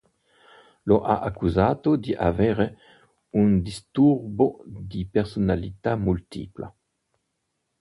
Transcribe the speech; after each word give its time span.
Lo 0.85 1.03
ha 1.03 1.19
accusato 1.19 1.95
di 1.95 2.11
avere 2.11 2.75
un 3.35 3.61
"disturbo 3.61 4.63
di 4.65 5.05
personalità 5.07 5.95
multipla". 5.95 6.75